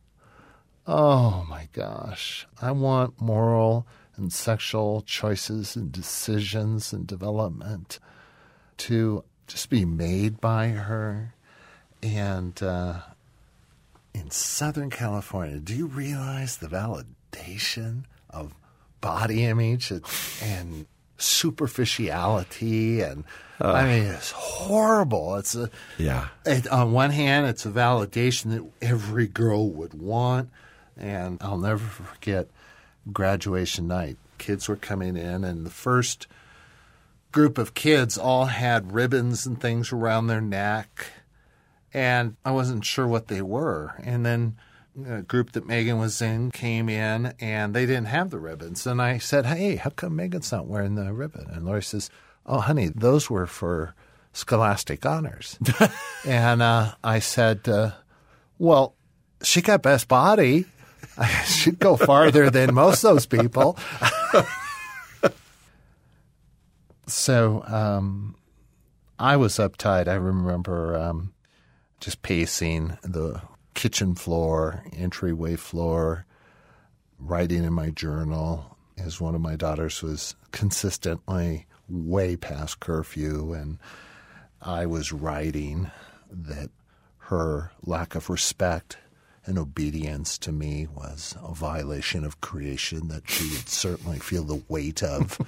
oh 0.87 1.45
my 1.49 1.67
gosh, 1.73 2.47
I 2.61 2.71
want 2.71 3.19
moral 3.21 3.87
and 4.15 4.31
sexual 4.31 5.01
choices 5.01 5.75
and 5.75 5.91
decisions 5.91 6.93
and 6.93 7.05
development 7.05 7.99
to 8.77 9.23
just 9.47 9.69
be 9.69 9.85
made 9.85 10.39
by 10.39 10.69
her. 10.69 11.33
And 12.01 12.61
uh, 12.61 12.99
in 14.13 14.31
Southern 14.31 14.89
California, 14.89 15.59
do 15.59 15.75
you 15.75 15.87
realize 15.87 16.57
the 16.57 16.67
validation 16.67 18.05
of 18.29 18.53
body 19.01 19.45
image 19.45 19.91
and 20.41 20.85
superficiality 21.17 23.01
and 23.01 23.23
uh, 23.61 23.71
I 23.71 23.85
mean 23.85 24.03
it's 24.03 24.31
horrible. 24.31 25.35
It's 25.35 25.55
a 25.55 25.69
yeah. 25.97 26.27
It, 26.45 26.67
on 26.67 26.91
one 26.91 27.11
hand, 27.11 27.47
it's 27.47 27.65
a 27.65 27.69
validation 27.69 28.51
that 28.51 28.69
every 28.85 29.27
girl 29.27 29.69
would 29.69 29.93
want, 29.93 30.49
and 30.97 31.37
I'll 31.41 31.57
never 31.57 31.83
forget 31.83 32.49
graduation 33.11 33.87
night. 33.87 34.17
Kids 34.37 34.67
were 34.67 34.75
coming 34.75 35.15
in, 35.15 35.43
and 35.45 35.65
the 35.65 35.71
first 35.71 36.27
group 37.31 37.57
of 37.57 37.73
kids 37.73 38.17
all 38.17 38.45
had 38.45 38.91
ribbons 38.93 39.45
and 39.45 39.59
things 39.59 39.93
around 39.93 40.27
their 40.27 40.41
neck, 40.41 41.07
and 41.93 42.35
I 42.43 42.51
wasn't 42.51 42.83
sure 42.83 43.07
what 43.07 43.27
they 43.27 43.41
were. 43.41 43.95
And 44.03 44.25
then 44.25 44.57
a 45.07 45.21
group 45.21 45.51
that 45.53 45.67
Megan 45.67 45.97
was 45.97 46.21
in 46.21 46.51
came 46.51 46.89
in, 46.89 47.33
and 47.39 47.73
they 47.73 47.85
didn't 47.85 48.07
have 48.07 48.29
the 48.29 48.39
ribbons. 48.39 48.87
And 48.87 49.01
I 49.01 49.17
said, 49.17 49.45
"Hey, 49.45 49.75
how 49.75 49.89
come 49.89 50.15
Megan's 50.15 50.51
not 50.51 50.67
wearing 50.67 50.95
the 50.95 51.13
ribbon?" 51.13 51.47
And 51.51 51.65
Lori 51.65 51.83
says, 51.83 52.09
"Oh, 52.45 52.59
honey, 52.59 52.87
those 52.87 53.29
were 53.29 53.47
for." 53.47 53.95
Scholastic 54.35 55.05
honors. 55.05 55.57
and 56.25 56.61
uh, 56.61 56.91
I 57.01 57.19
said, 57.19 57.69
uh, 57.69 57.91
Well, 58.59 58.93
she 59.41 59.61
got 59.61 59.81
best 59.81 60.09
body. 60.09 60.65
She'd 61.45 61.79
go 61.79 61.95
farther 61.95 62.49
than 62.49 62.73
most 62.73 63.05
of 63.05 63.13
those 63.13 63.25
people. 63.25 63.77
so 67.07 67.63
um, 67.67 68.35
I 69.17 69.37
was 69.37 69.53
uptight. 69.53 70.07
I 70.07 70.15
remember 70.15 70.97
um, 70.97 71.33
just 71.99 72.21
pacing 72.21 72.97
the 73.03 73.41
kitchen 73.75 74.15
floor, 74.15 74.83
entryway 74.93 75.55
floor, 75.55 76.25
writing 77.19 77.63
in 77.63 77.73
my 77.73 77.91
journal 77.91 78.77
as 78.97 79.21
one 79.21 79.35
of 79.35 79.41
my 79.41 79.55
daughters 79.55 80.01
was 80.01 80.35
consistently 80.51 81.67
way 81.87 82.35
past 82.35 82.79
curfew. 82.79 83.53
And 83.53 83.77
I 84.61 84.85
was 84.85 85.11
writing 85.11 85.91
that 86.31 86.69
her 87.17 87.71
lack 87.83 88.15
of 88.15 88.29
respect 88.29 88.97
and 89.45 89.59
obedience 89.59 90.37
to 90.39 90.51
me 90.51 90.87
was 90.87 91.35
a 91.43 91.53
violation 91.53 92.23
of 92.25 92.41
creation 92.41 93.09
that 93.09 93.29
she 93.29 93.47
would 93.51 93.69
certainly 93.69 94.17
feel 94.17 94.43
the 94.43 94.63
weight 94.67 95.03
of 95.03 95.39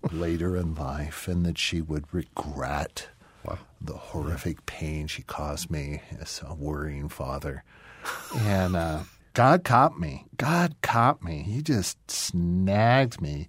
later 0.12 0.56
in 0.56 0.74
life 0.74 1.28
and 1.28 1.46
that 1.46 1.56
she 1.56 1.80
would 1.80 2.04
regret 2.12 3.08
wow. 3.50 3.58
the 3.80 3.94
horrific 3.94 4.66
pain 4.66 5.06
she 5.06 5.22
caused 5.22 5.70
me 5.70 6.02
as 6.20 6.40
a 6.46 6.54
worrying 6.54 7.08
father. 7.08 7.64
and 8.38 8.76
uh, 8.76 9.00
God 9.34 9.64
caught 9.64 9.98
me. 9.98 10.26
God 10.36 10.76
caught 10.82 11.22
me. 11.22 11.42
He 11.42 11.62
just 11.62 12.10
snagged 12.10 13.20
me, 13.20 13.48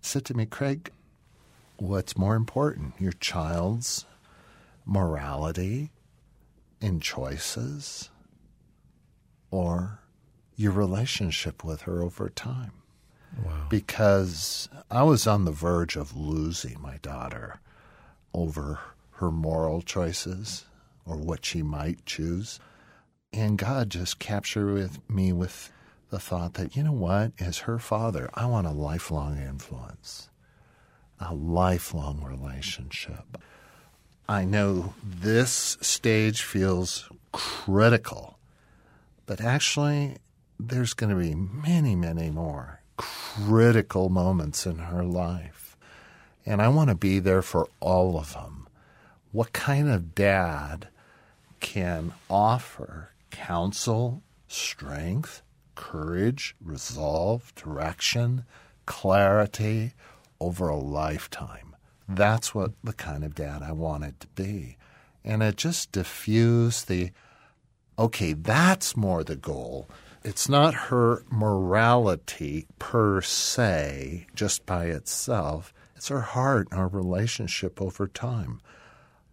said 0.00 0.24
to 0.26 0.34
me, 0.34 0.46
Craig, 0.46 0.90
what's 1.76 2.16
more 2.16 2.36
important, 2.36 2.94
your 2.98 3.12
child's 3.12 4.04
morality 4.86 5.90
and 6.80 7.00
choices? 7.00 8.10
or 9.54 10.00
your 10.56 10.72
relationship 10.72 11.62
with 11.62 11.82
her 11.82 12.02
over 12.02 12.28
time. 12.28 12.72
Wow. 13.44 13.66
Because 13.68 14.68
I 14.90 15.04
was 15.04 15.28
on 15.28 15.44
the 15.44 15.52
verge 15.52 15.94
of 15.94 16.16
losing 16.16 16.80
my 16.80 16.96
daughter 17.02 17.60
over 18.32 18.80
her 19.16 19.30
moral 19.30 19.82
choices 19.82 20.64
or 21.06 21.16
what 21.16 21.44
she 21.44 21.62
might 21.62 22.04
choose. 22.06 22.60
And 23.32 23.58
God 23.58 23.90
just 23.90 24.18
captured 24.18 24.72
with 24.72 24.98
me 25.08 25.32
with 25.32 25.72
the 26.10 26.18
thought 26.18 26.54
that, 26.54 26.76
you 26.76 26.82
know 26.82 26.92
what, 26.92 27.32
as 27.40 27.58
her 27.58 27.78
father, 27.78 28.30
I 28.34 28.46
want 28.46 28.66
a 28.66 28.72
lifelong 28.72 29.38
influence, 29.38 30.30
a 31.20 31.34
lifelong 31.34 32.22
relationship. 32.22 33.38
I 34.28 34.44
know 34.44 34.94
this 35.02 35.76
stage 35.80 36.42
feels 36.42 37.08
critical 37.32 38.34
but 39.26 39.40
actually, 39.40 40.16
there's 40.58 40.94
going 40.94 41.10
to 41.10 41.16
be 41.20 41.34
many, 41.34 41.94
many 41.94 42.30
more 42.30 42.80
critical 42.96 44.08
moments 44.08 44.66
in 44.66 44.78
her 44.78 45.02
life. 45.02 45.76
And 46.46 46.60
I 46.60 46.68
want 46.68 46.90
to 46.90 46.94
be 46.94 47.20
there 47.20 47.42
for 47.42 47.68
all 47.80 48.18
of 48.18 48.34
them. 48.34 48.63
What 49.34 49.52
kind 49.52 49.90
of 49.90 50.14
dad 50.14 50.86
can 51.58 52.12
offer 52.30 53.10
counsel, 53.32 54.22
strength, 54.46 55.42
courage, 55.74 56.54
resolve, 56.62 57.52
direction, 57.56 58.44
clarity 58.86 59.94
over 60.38 60.68
a 60.68 60.76
lifetime? 60.76 61.74
That's 62.08 62.54
what 62.54 62.74
the 62.84 62.92
kind 62.92 63.24
of 63.24 63.34
dad 63.34 63.64
I 63.64 63.72
wanted 63.72 64.20
to 64.20 64.28
be. 64.36 64.76
And 65.24 65.42
it 65.42 65.56
just 65.56 65.90
diffused 65.90 66.86
the 66.86 67.10
okay, 67.98 68.34
that's 68.34 68.96
more 68.96 69.24
the 69.24 69.34
goal. 69.34 69.88
It's 70.22 70.48
not 70.48 70.74
her 70.74 71.24
morality 71.28 72.68
per 72.78 73.20
se, 73.20 74.28
just 74.36 74.64
by 74.64 74.84
itself. 74.84 75.74
It's 75.96 76.06
her 76.06 76.20
heart 76.20 76.68
and 76.70 76.78
our 76.78 76.86
relationship 76.86 77.82
over 77.82 78.06
time. 78.06 78.60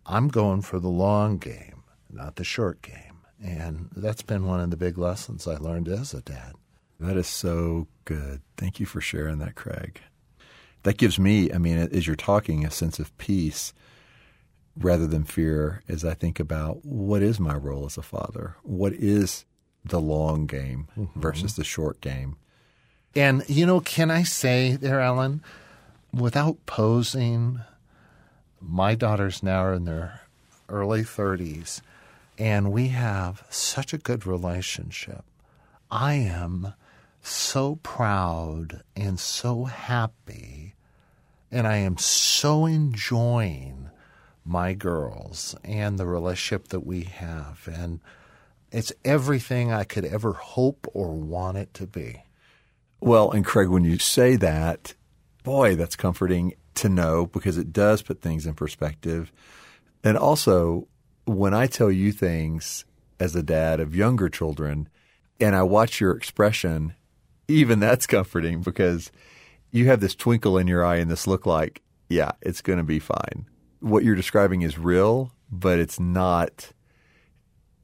I'm 0.05 0.27
going 0.27 0.61
for 0.61 0.79
the 0.79 0.89
long 0.89 1.37
game, 1.37 1.83
not 2.09 2.35
the 2.35 2.43
short 2.43 2.81
game. 2.81 3.19
And 3.43 3.89
that's 3.95 4.21
been 4.21 4.45
one 4.45 4.59
of 4.59 4.69
the 4.69 4.77
big 4.77 4.97
lessons 4.97 5.47
I 5.47 5.55
learned 5.55 5.87
as 5.87 6.13
a 6.13 6.21
dad. 6.21 6.53
That 6.99 7.17
is 7.17 7.27
so 7.27 7.87
good. 8.05 8.41
Thank 8.57 8.79
you 8.79 8.85
for 8.85 9.01
sharing 9.01 9.39
that, 9.39 9.55
Craig. 9.55 9.99
That 10.83 10.97
gives 10.97 11.17
me, 11.17 11.51
I 11.51 11.57
mean, 11.57 11.77
as 11.77 12.05
you're 12.05 12.15
talking, 12.15 12.65
a 12.65 12.71
sense 12.71 12.99
of 12.99 13.15
peace 13.17 13.73
rather 14.77 15.07
than 15.07 15.23
fear 15.23 15.81
as 15.87 16.05
I 16.05 16.13
think 16.13 16.39
about 16.39 16.85
what 16.85 17.21
is 17.21 17.39
my 17.39 17.55
role 17.55 17.85
as 17.85 17.97
a 17.97 18.03
father? 18.03 18.55
What 18.63 18.93
is 18.93 19.45
the 19.83 19.99
long 19.99 20.45
game 20.45 20.87
mm-hmm. 20.97 21.19
versus 21.19 21.55
the 21.55 21.63
short 21.63 22.01
game? 22.01 22.37
And, 23.15 23.43
you 23.47 23.65
know, 23.65 23.79
can 23.81 24.09
I 24.09 24.23
say 24.23 24.75
there, 24.75 25.01
Allen, 25.01 25.43
without 26.13 26.65
posing, 26.65 27.59
my 28.61 28.95
daughters 28.95 29.41
now 29.43 29.63
are 29.63 29.73
in 29.73 29.85
their 29.85 30.21
early 30.69 31.01
30s, 31.01 31.81
And 32.37 32.71
we 32.71 32.87
have 32.87 33.45
such 33.49 33.93
a 33.93 33.97
good 33.99 34.25
relationship. 34.25 35.23
I 35.91 36.13
am 36.13 36.73
so 37.21 37.75
proud 37.83 38.81
and 38.95 39.19
so 39.19 39.65
happy, 39.65 40.73
and 41.51 41.67
I 41.67 41.77
am 41.77 41.97
so 41.97 42.65
enjoying 42.65 43.89
my 44.43 44.73
girls 44.73 45.55
and 45.63 45.99
the 45.99 46.07
relationship 46.07 46.69
that 46.69 46.85
we 46.85 47.03
have. 47.03 47.69
And 47.71 47.99
it's 48.71 48.93
everything 49.05 49.71
I 49.71 49.83
could 49.83 50.05
ever 50.05 50.33
hope 50.33 50.87
or 50.93 51.13
want 51.13 51.57
it 51.57 51.73
to 51.75 51.85
be. 51.85 52.23
Well, 53.01 53.31
and 53.31 53.45
Craig, 53.45 53.67
when 53.67 53.83
you 53.83 53.99
say 53.99 54.35
that, 54.37 54.93
boy, 55.43 55.75
that's 55.75 55.95
comforting 55.95 56.53
to 56.75 56.89
know 56.89 57.25
because 57.25 57.57
it 57.57 57.73
does 57.73 58.01
put 58.01 58.21
things 58.21 58.45
in 58.45 58.53
perspective. 58.53 59.31
And 60.03 60.17
also, 60.17 60.87
when 61.25 61.53
I 61.53 61.67
tell 61.67 61.91
you 61.91 62.11
things 62.11 62.85
as 63.19 63.35
a 63.35 63.43
dad 63.43 63.79
of 63.79 63.95
younger 63.95 64.29
children 64.29 64.89
and 65.39 65.55
I 65.55 65.63
watch 65.63 65.99
your 65.99 66.11
expression, 66.15 66.93
even 67.47 67.79
that's 67.79 68.07
comforting 68.07 68.61
because 68.61 69.11
you 69.71 69.87
have 69.87 69.99
this 69.99 70.15
twinkle 70.15 70.57
in 70.57 70.67
your 70.67 70.85
eye 70.85 70.97
and 70.97 71.09
this 71.09 71.27
look 71.27 71.45
like, 71.45 71.81
yeah, 72.09 72.31
it's 72.41 72.61
going 72.61 72.77
to 72.77 72.83
be 72.83 72.99
fine. 72.99 73.45
What 73.79 74.03
you're 74.03 74.15
describing 74.15 74.61
is 74.61 74.77
real, 74.77 75.31
but 75.51 75.79
it's 75.79 75.99
not 75.99 76.71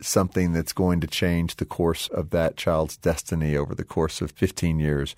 something 0.01 0.53
that's 0.53 0.73
going 0.73 1.01
to 1.01 1.07
change 1.07 1.55
the 1.55 1.65
course 1.65 2.07
of 2.09 2.29
that 2.29 2.55
child's 2.55 2.97
destiny 2.97 3.55
over 3.55 3.73
the 3.73 3.83
course 3.83 4.21
of 4.21 4.31
15 4.31 4.79
years. 4.79 5.15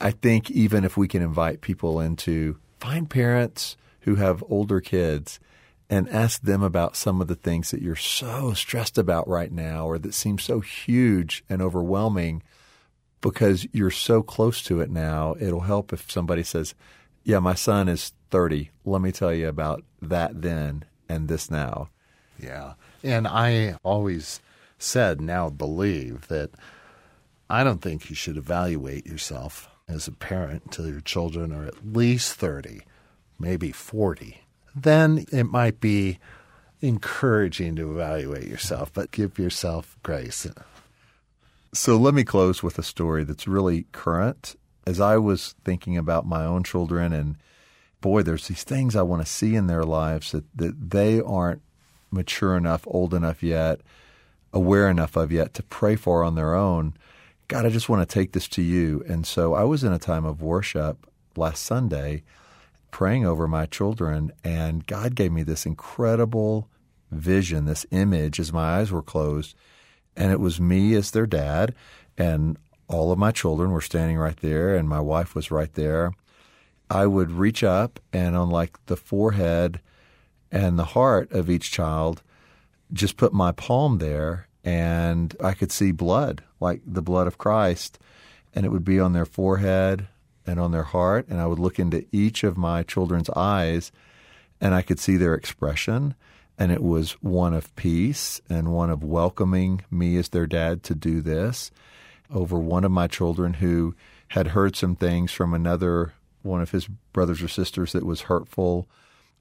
I 0.00 0.10
think 0.10 0.50
even 0.50 0.84
if 0.84 0.96
we 0.96 1.06
can 1.06 1.22
invite 1.22 1.60
people 1.60 2.00
into 2.00 2.58
find 2.80 3.08
parents 3.08 3.76
who 4.00 4.16
have 4.16 4.42
older 4.48 4.80
kids 4.80 5.38
and 5.88 6.08
ask 6.08 6.42
them 6.42 6.62
about 6.62 6.96
some 6.96 7.20
of 7.20 7.26
the 7.26 7.34
things 7.34 7.70
that 7.70 7.82
you're 7.82 7.96
so 7.96 8.52
stressed 8.54 8.96
about 8.96 9.28
right 9.28 9.52
now 9.52 9.86
or 9.86 9.98
that 9.98 10.14
seem 10.14 10.38
so 10.38 10.60
huge 10.60 11.44
and 11.48 11.60
overwhelming 11.60 12.42
because 13.20 13.66
you're 13.72 13.90
so 13.90 14.22
close 14.22 14.62
to 14.62 14.80
it 14.80 14.90
now. 14.90 15.34
It'll 15.38 15.60
help 15.60 15.92
if 15.92 16.10
somebody 16.10 16.42
says, 16.42 16.74
Yeah, 17.24 17.40
my 17.40 17.54
son 17.54 17.88
is 17.88 18.12
30. 18.30 18.70
Let 18.84 19.02
me 19.02 19.12
tell 19.12 19.34
you 19.34 19.48
about 19.48 19.82
that 20.00 20.40
then 20.40 20.84
and 21.08 21.28
this 21.28 21.50
now. 21.50 21.88
Yeah. 22.38 22.74
And 23.02 23.26
I 23.26 23.76
always 23.82 24.40
said, 24.78 25.20
now 25.20 25.50
believe, 25.50 26.28
that 26.28 26.50
I 27.48 27.64
don't 27.64 27.82
think 27.82 28.08
you 28.08 28.16
should 28.16 28.36
evaluate 28.36 29.06
yourself 29.06 29.69
as 29.90 30.06
a 30.06 30.12
parent 30.12 30.62
until 30.64 30.88
your 30.88 31.00
children 31.00 31.52
are 31.52 31.66
at 31.66 31.86
least 31.86 32.34
30, 32.34 32.82
maybe 33.38 33.72
40. 33.72 34.42
Then 34.74 35.26
it 35.32 35.44
might 35.44 35.80
be 35.80 36.18
encouraging 36.80 37.76
to 37.76 37.92
evaluate 37.92 38.46
yourself, 38.46 38.92
but 38.92 39.10
give 39.10 39.38
yourself 39.38 39.96
grace. 40.02 40.46
So 41.74 41.96
let 41.96 42.14
me 42.14 42.24
close 42.24 42.62
with 42.62 42.78
a 42.78 42.82
story 42.82 43.24
that's 43.24 43.46
really 43.46 43.86
current. 43.92 44.56
As 44.86 45.00
I 45.00 45.18
was 45.18 45.54
thinking 45.64 45.96
about 45.96 46.26
my 46.26 46.44
own 46.44 46.64
children, 46.64 47.12
and 47.12 47.36
boy, 48.00 48.22
there's 48.22 48.48
these 48.48 48.64
things 48.64 48.96
I 48.96 49.02
want 49.02 49.22
to 49.24 49.30
see 49.30 49.54
in 49.54 49.66
their 49.66 49.84
lives 49.84 50.32
that, 50.32 50.44
that 50.56 50.90
they 50.90 51.20
aren't 51.20 51.62
mature 52.10 52.56
enough, 52.56 52.82
old 52.86 53.14
enough 53.14 53.42
yet, 53.42 53.80
aware 54.52 54.88
enough 54.88 55.16
of 55.16 55.30
yet 55.30 55.54
to 55.54 55.62
pray 55.62 55.96
for 55.96 56.24
on 56.24 56.34
their 56.34 56.54
own. 56.54 56.94
God, 57.50 57.66
I 57.66 57.70
just 57.70 57.88
want 57.88 58.08
to 58.08 58.14
take 58.14 58.30
this 58.30 58.46
to 58.50 58.62
you. 58.62 59.02
And 59.08 59.26
so 59.26 59.54
I 59.54 59.64
was 59.64 59.82
in 59.82 59.92
a 59.92 59.98
time 59.98 60.24
of 60.24 60.40
worship 60.40 61.04
last 61.34 61.64
Sunday 61.64 62.22
praying 62.92 63.26
over 63.26 63.48
my 63.48 63.66
children, 63.66 64.30
and 64.44 64.86
God 64.86 65.16
gave 65.16 65.32
me 65.32 65.42
this 65.42 65.66
incredible 65.66 66.68
vision, 67.10 67.64
this 67.64 67.84
image 67.90 68.38
as 68.38 68.52
my 68.52 68.78
eyes 68.78 68.92
were 68.92 69.02
closed. 69.02 69.56
And 70.16 70.30
it 70.30 70.38
was 70.38 70.60
me 70.60 70.94
as 70.94 71.10
their 71.10 71.26
dad, 71.26 71.74
and 72.16 72.56
all 72.86 73.10
of 73.10 73.18
my 73.18 73.32
children 73.32 73.72
were 73.72 73.80
standing 73.80 74.16
right 74.16 74.36
there, 74.36 74.76
and 74.76 74.88
my 74.88 75.00
wife 75.00 75.34
was 75.34 75.50
right 75.50 75.74
there. 75.74 76.12
I 76.88 77.08
would 77.08 77.32
reach 77.32 77.64
up 77.64 77.98
and 78.12 78.36
on 78.36 78.48
like 78.48 78.78
the 78.86 78.96
forehead 78.96 79.80
and 80.52 80.78
the 80.78 80.84
heart 80.84 81.32
of 81.32 81.50
each 81.50 81.72
child, 81.72 82.22
just 82.92 83.16
put 83.16 83.32
my 83.32 83.50
palm 83.50 83.98
there 83.98 84.46
and 84.64 85.34
I 85.42 85.54
could 85.54 85.72
see 85.72 85.92
blood, 85.92 86.42
like 86.60 86.80
the 86.86 87.02
blood 87.02 87.26
of 87.26 87.38
Christ, 87.38 87.98
and 88.54 88.66
it 88.66 88.70
would 88.70 88.84
be 88.84 89.00
on 89.00 89.12
their 89.12 89.26
forehead 89.26 90.08
and 90.46 90.58
on 90.58 90.72
their 90.72 90.84
heart. 90.84 91.26
And 91.28 91.40
I 91.40 91.46
would 91.46 91.58
look 91.58 91.78
into 91.78 92.04
each 92.12 92.44
of 92.44 92.56
my 92.56 92.82
children's 92.82 93.30
eyes 93.30 93.92
and 94.60 94.74
I 94.74 94.82
could 94.82 94.98
see 94.98 95.16
their 95.16 95.34
expression. 95.34 96.14
And 96.58 96.70
it 96.70 96.82
was 96.82 97.12
one 97.22 97.54
of 97.54 97.74
peace 97.76 98.40
and 98.50 98.72
one 98.72 98.90
of 98.90 99.02
welcoming 99.02 99.82
me 99.90 100.16
as 100.16 100.28
their 100.28 100.46
dad 100.46 100.82
to 100.84 100.94
do 100.94 101.20
this 101.20 101.70
over 102.32 102.58
one 102.58 102.84
of 102.84 102.90
my 102.90 103.06
children 103.06 103.54
who 103.54 103.94
had 104.28 104.48
heard 104.48 104.76
some 104.76 104.94
things 104.94 105.32
from 105.32 105.54
another 105.54 106.12
one 106.42 106.60
of 106.60 106.70
his 106.70 106.86
brothers 106.86 107.42
or 107.42 107.48
sisters 107.48 107.92
that 107.92 108.04
was 108.04 108.22
hurtful 108.22 108.88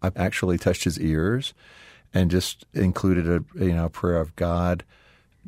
I 0.01 0.12
actually 0.15 0.58
touched 0.58 0.84
his 0.84 0.99
ears 0.99 1.53
and 2.13 2.32
just 2.32 2.65
included 2.73 3.27
a 3.27 3.63
you 3.63 3.73
know 3.73 3.89
prayer 3.89 4.19
of 4.19 4.36
God, 4.36 4.84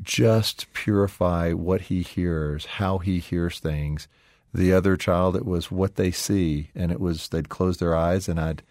just 0.02 0.72
purify 0.74 1.54
what 1.54 1.82
he 1.82 2.02
hears, 2.02 2.66
how 2.66 3.00
he 3.00 3.20
hears 3.20 3.60
things. 3.60 4.08
The 4.54 4.74
other 4.74 4.98
child, 4.98 5.36
it 5.36 5.46
was 5.46 5.72
what 5.72 5.96
they 5.96 6.12
see, 6.12 6.70
and 6.76 6.92
it 6.92 7.00
was 7.00 7.30
they'd 7.30 7.50
close 7.50 7.78
their 7.78 7.96
eyes, 7.96 8.28
and 8.28 8.40
I'd 8.40 8.64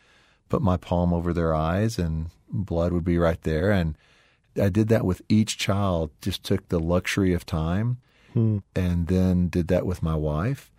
put 0.48 0.62
my 0.62 0.76
palm 0.76 1.12
over 1.12 1.32
their 1.32 1.54
eyes, 1.54 1.98
and 1.98 2.30
blood 2.50 2.92
would 2.92 3.04
be 3.04 3.18
right 3.18 3.40
there, 3.42 3.70
and 3.70 3.96
I 4.60 4.68
did 4.68 4.88
that 4.88 5.04
with 5.04 5.22
each 5.28 5.56
child. 5.56 6.10
Just 6.20 6.44
took 6.44 6.68
the 6.68 6.80
luxury 6.80 7.32
of 7.32 7.46
time, 7.46 7.98
hmm. 8.32 8.58
and 8.74 9.06
then 9.06 9.48
did 9.48 9.68
that 9.68 9.86
with 9.86 10.02
my 10.02 10.14
wife. 10.14 10.70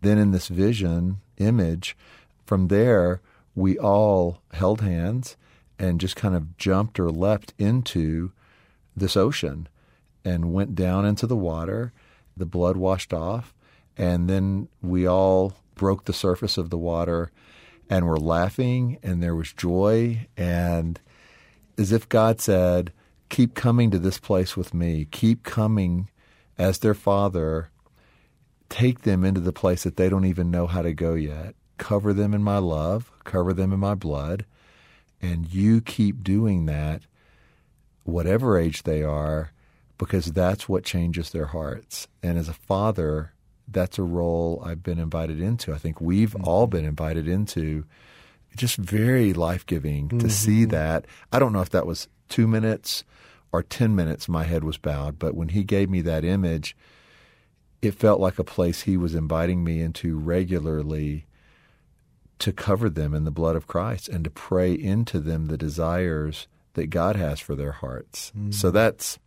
Then 0.00 0.18
in 0.18 0.30
this 0.30 0.48
vision 0.48 1.20
image, 1.38 1.96
from 2.46 2.68
there 2.68 3.20
we 3.54 3.78
all 3.78 4.40
held 4.52 4.80
hands 4.80 5.36
and 5.78 6.00
just 6.00 6.16
kind 6.16 6.34
of 6.34 6.56
jumped 6.56 6.98
or 6.98 7.10
leapt 7.10 7.52
into 7.58 8.32
this 8.96 9.16
ocean 9.16 9.68
and 10.24 10.52
went 10.52 10.74
down 10.74 11.04
into 11.04 11.26
the 11.26 11.36
water. 11.36 11.92
The 12.36 12.46
blood 12.46 12.76
washed 12.76 13.12
off, 13.12 13.54
and 13.96 14.28
then 14.28 14.68
we 14.82 15.06
all 15.06 15.54
broke 15.74 16.04
the 16.04 16.12
surface 16.12 16.58
of 16.58 16.70
the 16.70 16.78
water 16.78 17.30
and 17.90 18.06
were 18.06 18.18
laughing, 18.18 18.98
and 19.02 19.22
there 19.22 19.34
was 19.34 19.52
joy. 19.52 20.26
And 20.36 21.00
as 21.76 21.92
if 21.92 22.08
God 22.08 22.40
said, 22.40 22.92
Keep 23.28 23.54
coming 23.54 23.90
to 23.90 23.98
this 23.98 24.18
place 24.18 24.56
with 24.56 24.72
me, 24.72 25.06
keep 25.10 25.42
coming 25.42 26.08
as 26.56 26.78
their 26.78 26.94
father. 26.94 27.70
Take 28.70 29.02
them 29.02 29.24
into 29.24 29.40
the 29.40 29.52
place 29.52 29.82
that 29.84 29.96
they 29.96 30.08
don't 30.08 30.24
even 30.24 30.50
know 30.50 30.66
how 30.66 30.82
to 30.82 30.92
go 30.92 31.14
yet 31.14 31.54
cover 31.78 32.12
them 32.12 32.34
in 32.34 32.42
my 32.42 32.58
love, 32.58 33.10
cover 33.24 33.54
them 33.54 33.72
in 33.72 33.80
my 33.80 33.94
blood, 33.94 34.44
and 35.22 35.52
you 35.52 35.80
keep 35.80 36.22
doing 36.22 36.66
that, 36.66 37.02
whatever 38.04 38.58
age 38.58 38.82
they 38.82 39.02
are, 39.02 39.52
because 39.98 40.26
that's 40.26 40.68
what 40.68 40.84
changes 40.84 41.30
their 41.30 41.46
hearts. 41.46 42.08
And 42.22 42.38
as 42.38 42.48
a 42.48 42.54
father, 42.54 43.32
that's 43.66 43.98
a 43.98 44.02
role 44.02 44.62
I've 44.64 44.82
been 44.82 44.98
invited 44.98 45.40
into. 45.40 45.74
I 45.74 45.78
think 45.78 46.00
we've 46.00 46.32
mm-hmm. 46.32 46.48
all 46.48 46.66
been 46.66 46.84
invited 46.84 47.28
into. 47.28 47.84
Just 48.56 48.76
very 48.76 49.34
life 49.34 49.66
giving 49.66 50.08
mm-hmm. 50.08 50.18
to 50.18 50.30
see 50.30 50.64
that. 50.66 51.06
I 51.32 51.38
don't 51.38 51.52
know 51.52 51.60
if 51.60 51.70
that 51.70 51.86
was 51.86 52.08
two 52.28 52.46
minutes 52.46 53.04
or 53.52 53.62
10 53.62 53.94
minutes 53.94 54.28
my 54.28 54.44
head 54.44 54.64
was 54.64 54.78
bowed, 54.78 55.18
but 55.18 55.34
when 55.34 55.48
he 55.48 55.64
gave 55.64 55.90
me 55.90 56.00
that 56.02 56.24
image, 56.24 56.76
it 57.82 57.94
felt 57.94 58.20
like 58.20 58.38
a 58.38 58.44
place 58.44 58.82
he 58.82 58.96
was 58.96 59.14
inviting 59.14 59.62
me 59.62 59.80
into 59.80 60.18
regularly 60.18 61.26
to 62.38 62.52
cover 62.52 62.88
them 62.88 63.14
in 63.14 63.24
the 63.24 63.30
blood 63.30 63.56
of 63.56 63.66
Christ 63.66 64.08
and 64.08 64.24
to 64.24 64.30
pray 64.30 64.72
into 64.72 65.18
them 65.18 65.46
the 65.46 65.58
desires 65.58 66.46
that 66.74 66.88
God 66.88 67.16
has 67.16 67.40
for 67.40 67.54
their 67.54 67.72
hearts. 67.72 68.32
Mm. 68.36 68.54
So 68.54 68.70
that's 68.70 69.18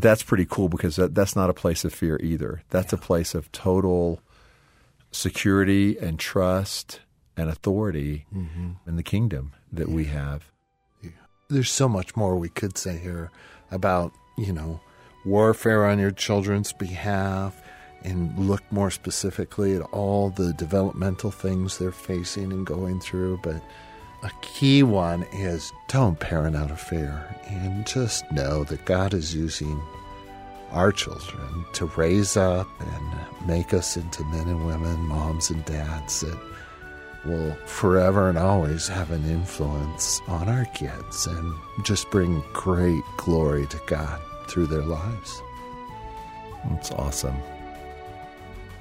that's 0.00 0.22
pretty 0.22 0.46
cool 0.48 0.68
because 0.68 0.96
that, 0.96 1.14
that's 1.14 1.36
not 1.36 1.50
a 1.50 1.54
place 1.54 1.84
of 1.84 1.92
fear 1.92 2.18
either. 2.22 2.62
That's 2.70 2.92
yeah. 2.92 2.98
a 2.98 3.02
place 3.02 3.34
of 3.34 3.50
total 3.52 4.20
security 5.10 5.98
and 5.98 6.18
trust 6.18 7.00
and 7.36 7.48
authority 7.48 8.26
mm-hmm. 8.34 8.72
in 8.86 8.96
the 8.96 9.02
kingdom 9.02 9.52
that 9.72 9.88
yeah. 9.88 9.94
we 9.94 10.04
have. 10.04 10.50
Yeah. 11.02 11.10
There's 11.48 11.70
so 11.70 11.88
much 11.88 12.16
more 12.16 12.36
we 12.36 12.48
could 12.48 12.76
say 12.78 12.98
here 12.98 13.30
about, 13.70 14.12
you 14.38 14.52
know, 14.52 14.80
warfare 15.24 15.84
on 15.86 15.98
your 15.98 16.12
children's 16.12 16.72
behalf, 16.72 17.60
and 18.02 18.38
look 18.38 18.62
more 18.70 18.90
specifically 18.90 19.74
at 19.74 19.82
all 19.82 20.30
the 20.30 20.52
developmental 20.52 21.32
things 21.32 21.78
they're 21.78 21.90
facing 21.90 22.52
and 22.52 22.64
going 22.64 23.00
through. 23.00 23.40
But 23.42 23.60
a 24.22 24.30
key 24.40 24.82
one 24.82 25.24
is 25.32 25.72
don't 25.88 26.18
parent 26.18 26.56
out 26.56 26.70
of 26.70 26.80
fear 26.80 27.24
and 27.48 27.86
just 27.86 28.30
know 28.32 28.64
that 28.64 28.84
God 28.84 29.14
is 29.14 29.34
using 29.34 29.80
our 30.72 30.92
children 30.92 31.64
to 31.74 31.86
raise 31.96 32.36
up 32.36 32.68
and 32.80 33.46
make 33.46 33.72
us 33.72 33.96
into 33.96 34.24
men 34.24 34.48
and 34.48 34.66
women, 34.66 34.98
moms 35.00 35.50
and 35.50 35.64
dads 35.64 36.20
that 36.20 36.38
will 37.24 37.54
forever 37.66 38.28
and 38.28 38.38
always 38.38 38.88
have 38.88 39.10
an 39.10 39.24
influence 39.24 40.20
on 40.28 40.48
our 40.48 40.64
kids 40.66 41.26
and 41.26 41.54
just 41.84 42.10
bring 42.10 42.42
great 42.52 43.02
glory 43.16 43.66
to 43.66 43.80
God 43.86 44.20
through 44.48 44.66
their 44.66 44.82
lives. 44.82 45.42
That's 46.70 46.90
awesome. 46.92 47.36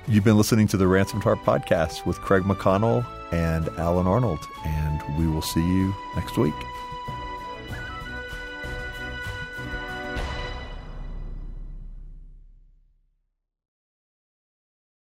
You've 0.07 0.23
been 0.23 0.37
listening 0.37 0.67
to 0.67 0.77
the 0.77 0.87
Ransomed 0.87 1.23
Heart 1.23 1.39
podcast 1.39 2.05
with 2.05 2.21
Craig 2.21 2.43
McConnell 2.43 3.03
and 3.31 3.67
Allen 3.79 4.05
Arnold, 4.05 4.47
and 4.63 5.17
we 5.17 5.27
will 5.27 5.41
see 5.41 5.65
you 5.67 5.95
next 6.15 6.37
week. 6.37 6.53